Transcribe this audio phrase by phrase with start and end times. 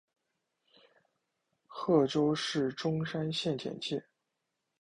[1.67, 4.03] 贺州市钟山县简介